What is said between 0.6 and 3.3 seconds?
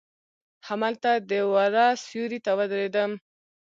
هملته د وره سیوري ته ودریدم.